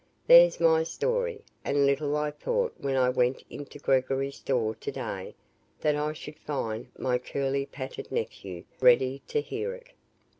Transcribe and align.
There's 0.25 0.59
my 0.59 0.81
story; 0.81 1.43
and 1.63 1.85
little 1.85 2.17
I 2.17 2.31
thought 2.31 2.73
when 2.79 2.95
I 2.95 3.09
went 3.09 3.43
into 3.51 3.77
Gregory's 3.77 4.37
store 4.37 4.73
to 4.73 4.91
day, 4.91 5.35
that 5.79 5.95
I 5.95 6.11
should 6.13 6.39
find 6.39 6.87
my 6.97 7.19
curly 7.19 7.67
pated 7.67 8.11
nephew 8.11 8.63
ready 8.79 9.21
to 9.27 9.41
hear 9.41 9.75
it." 9.75 9.89